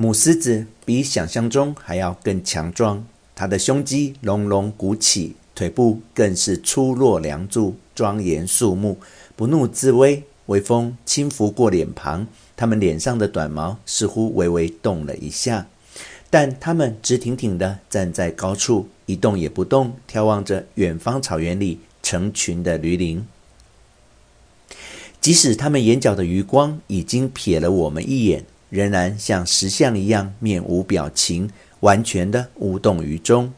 [0.00, 8.96] 母狮子比想象中还要更强壮，它的胸肌隆隆鼓起，腿部更是粗若梁柱，庄严肃穆，
[9.34, 10.22] 不怒自威。
[10.46, 15.66] 微风轻拂过脸庞，它们脸上的短毛似乎微微动了一下，
[16.30, 23.26] 但它们直挺挺地站在高处，一动也不动，眺望着远方草原里成群的驴羚。
[25.20, 33.52] 即使他们眼角的余光已经瞥了我们一眼，仍然像石像一样面无表情，完全的无动于衷。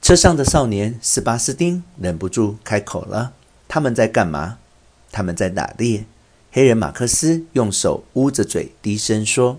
[0.00, 3.32] 车上的少年斯巴斯丁忍不住开口了
[3.66, 4.58] ：“他们在干嘛？
[5.10, 6.04] 他们在打猎。”
[6.52, 9.58] 黑人马克思用手捂着嘴，低声说：“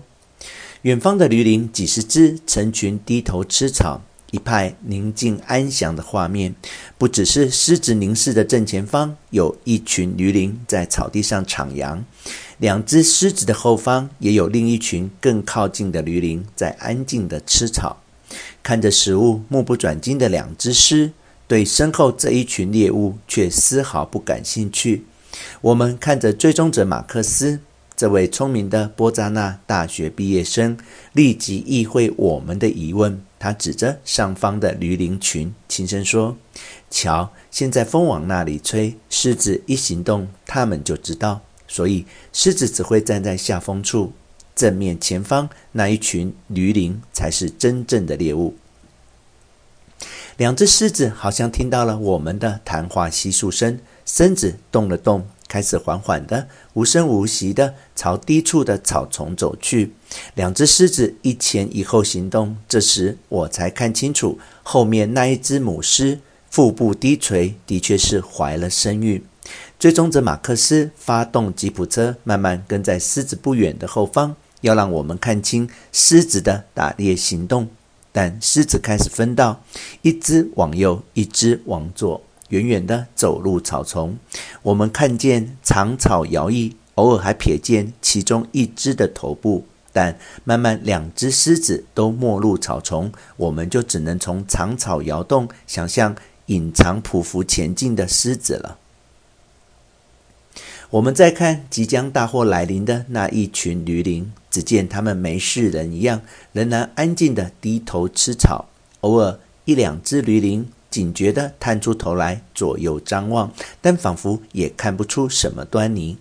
[0.82, 6.54] 远方的驴羚几十只，成群低头吃草。”一派宁静安详的画面，
[6.98, 12.02] 不只是狮子凝视的正前方，有一群驴羚在草地上徜徉；
[12.58, 18.02] 两只狮子的后方，也有另一群更靠近的驴羚在安静的吃草。
[18.62, 21.12] 看着食物，目不转睛的两只狮，
[21.46, 25.04] 对身后这一群猎物却丝毫不感兴趣。
[25.62, 27.60] 我们看着追踪者马克思。
[27.96, 30.78] 这位聪明的波扎纳大学毕业生
[31.14, 36.36] 立即意会我们的疑问，他指着上方的驴羚群，轻声说
[36.90, 41.40] ：“瞧，现在风往那里吹，狮子一行动，他们就知道。
[41.68, 44.12] 所以，狮子只会站在下风处，
[44.56, 48.56] 正面前方那一群驴羚才是真正的猎物。”
[50.36, 55.26] 两只狮子好像听到了我们的谈话悉数声，身子动了动。
[55.48, 59.94] 开始缓缓的、无声无息的朝低处的草丛走去。
[60.34, 62.56] 两只狮子一前一后行动。
[62.68, 69.24] 这时我才看清楚，后面那一只母狮腹部低垂，的确是怀了身孕。
[69.78, 77.68] 追踪者马克思发动吉普车，慢慢跟在狮子不远的后方，要让我们看清狮子的打猎行动。
[78.10, 79.62] 但狮子开始分道，
[80.02, 82.20] 一只往右，一只往左。
[82.48, 84.18] 远远地走入草丛，
[84.62, 89.66] 我们看见长草摇曳，偶尔还瞥见其中一只的头部。
[89.90, 96.14] 但慢慢两只狮子都没入草丛，我们就只能从长草摇动想象
[96.46, 98.78] 隐藏匍匐前进的狮子了。
[100.90, 106.22] 我们再看即将大祸来临的那一群驴羚，只见他们没事人一样，
[106.52, 108.66] 仍然安静地低头吃草，
[109.00, 110.66] 偶尔一两只驴羚。
[110.90, 116.18] 警觉地探出头来，左右张望，但仿佛也看不出什么端倪。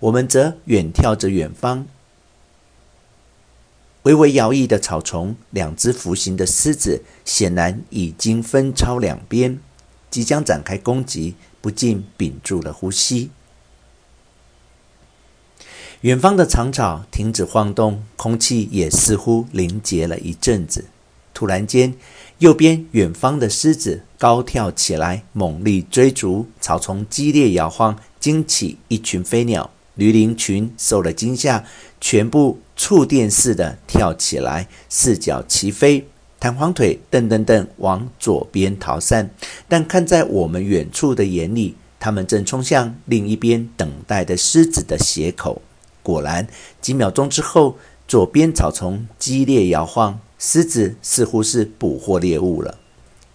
[0.00, 1.86] 我们则远眺着远方，
[4.02, 9.58] 微微摇曳的草丛，两只服行的狮子显然已经分超两边，
[10.10, 13.30] 即将展开攻击，不禁屏住了呼吸。
[16.02, 20.84] 远方的长草停止晃动，空气也似乎凝结了一阵子。
[21.32, 21.94] 突然间，
[22.38, 29.70] 右边远方的狮子高跳起来，猛力追逐，草丛激烈摇晃，惊起一群飞鸟。
[29.94, 31.64] 驴羚群受了惊吓，
[32.00, 36.04] 全部触电似的跳起来，四脚齐飞，
[36.40, 39.30] 弹簧腿蹬蹬蹬往左边逃散。
[39.68, 45.62] 但看在我们远处的眼里，他们正冲向另一边等待的狮子的斜口。
[46.02, 46.48] 果然，
[46.80, 50.20] 几秒钟之后，左边草丛激烈摇晃。
[50.36, 52.76] 狮子似乎是捕获猎物了。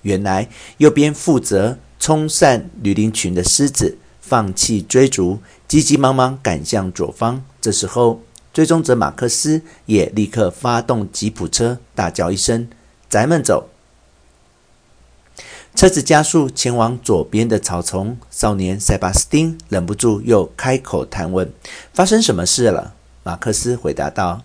[0.04, 0.48] 原来
[0.78, 7.44] 右边负责冲散驴羚群的狮子放弃追逐，急急忙忙赶向左方。
[7.60, 8.22] 这时候，
[8.54, 12.70] 追踪者马克思也立刻发动吉普车，大叫一声
[13.10, 13.70] ：“咱们走！”
[15.74, 18.18] 车子加速前往左边的草丛。
[18.30, 21.52] 少年塞巴斯丁忍不住又开口探问
[21.92, 22.94] ：“发生什么事了？”
[23.24, 24.44] 马克思回答道。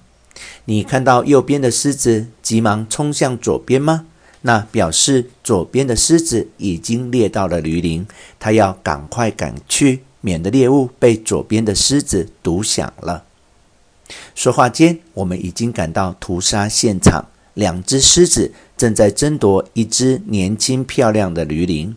[0.64, 4.06] 你看到右边的狮子急忙冲向左边吗？
[4.42, 8.06] 那表示左边的狮子已经猎到了驴羚，
[8.38, 13.24] 它要赶快赶去，免得猎物被左边的狮子独享了。
[14.34, 21.96] 说话间，我们已经赶到屠杀现场，两只狮子正在争夺一只年轻漂亮的驴羚，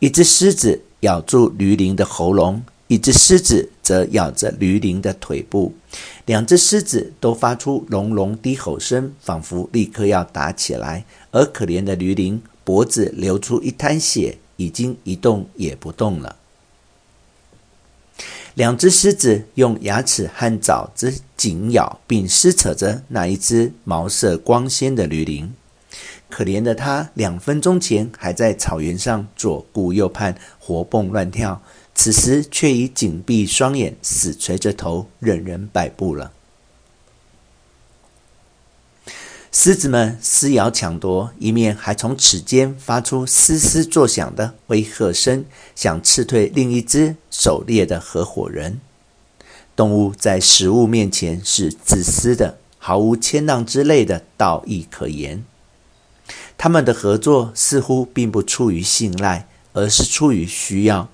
[0.00, 2.62] 一只狮子咬住驴羚的喉咙。
[2.88, 5.74] 一只狮子则咬着驴羚的腿部，
[6.26, 11.04] 两只狮子都发出隆隆低吼声，仿佛立刻要打起来。
[11.30, 16.36] 而可怜的驴羚脖子流出一滩血，已经一动也不动了。
[18.54, 25.52] 两只狮子用牙齿和爪子紧咬并撕扯着那一只毛色光鲜的驴羚。
[26.30, 31.60] 可怜的它，两分钟前还在草原上左顾右盼，活蹦乱跳。
[31.94, 36.32] 此时却已紧闭双眼，死垂着头，任人摆布了。
[39.52, 45.44] 狮子们撕咬抢夺，一面还从齿间发出嘶嘶作响的威吓声，
[45.76, 48.80] 想斥退另一只狩猎的合伙人。
[49.76, 55.44] 动物在食物面前是自私的，毫无谦让之类的道义可言。
[56.58, 61.08] 他们的合作似乎并不出于信赖，而是出于需要。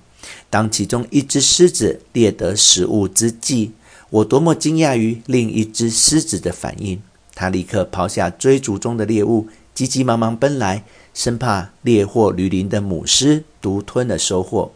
[0.49, 3.71] 当其中一只狮子猎得食物之际，
[4.09, 7.01] 我多么惊讶于另一只狮子的反应。
[7.33, 10.83] 它立刻抛下追逐中的猎物，急急忙忙奔来，
[11.13, 14.71] 生怕猎获驴铃的母狮独吞了收获。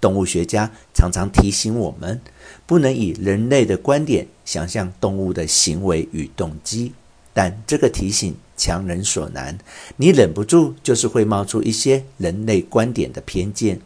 [0.00, 2.20] 动物学家常常提醒我们，
[2.66, 6.92] 不能以人类的观点想象动物的行为与动机，
[7.32, 9.58] 但这个提醒强人所难，
[9.96, 13.80] 你忍不住就是会冒出一些人类观点的偏见。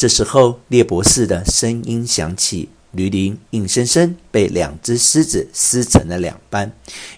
[0.00, 2.70] 这时候，猎博士的声音响起。
[2.92, 6.72] 驴铃硬生生被两只狮子撕成了两半。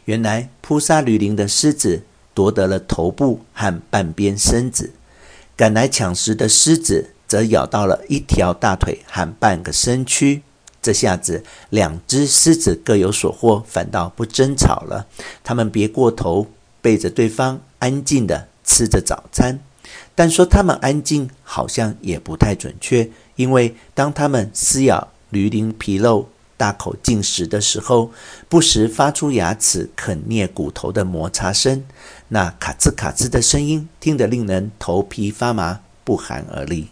[0.06, 2.02] 原来扑杀驴铃的狮子
[2.34, 4.90] 夺得了头部和半边身子，
[5.56, 10.42] 赶来抢食的狮子则咬到了一条大腿和半个身躯。
[10.82, 15.06] 这下子，两只狮子各有所获，反倒不争吵了。
[15.44, 16.48] 他们别过头，
[16.80, 19.60] 背着对方，安静地吃着早餐。
[20.14, 25.08] 但说它们安静，好像也不太准确，因为当它们撕咬。
[25.30, 26.28] 驴鳞皮肉，
[26.58, 28.10] 大口进食的时候，
[28.50, 31.82] 不时发出牙齿啃啮骨头的摩擦声，
[32.28, 36.88] 那咔吱咔吱的声音，听得令人头皮发麻，不寒而栗。